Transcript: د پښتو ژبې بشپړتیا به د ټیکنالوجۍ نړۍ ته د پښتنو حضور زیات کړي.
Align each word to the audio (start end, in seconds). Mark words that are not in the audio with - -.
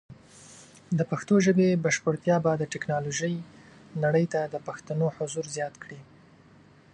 د 0.97 0.99
پښتو 1.11 1.35
ژبې 1.45 1.69
بشپړتیا 1.83 2.37
به 2.43 2.51
د 2.57 2.63
ټیکنالوجۍ 2.73 3.35
نړۍ 4.03 4.25
ته 4.33 4.41
د 4.53 4.55
پښتنو 4.67 5.05
حضور 5.17 5.45
زیات 5.55 5.75
کړي. 5.83 5.99